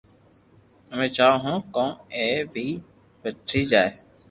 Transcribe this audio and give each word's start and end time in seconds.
امي 0.91 1.07
چاھو 1.15 1.35
ھون 1.43 1.57
ڪو 1.75 1.85
ائ 2.15 2.29
بي 2.53 2.67
پڻڙي 3.21 3.61
جائي 3.71 3.91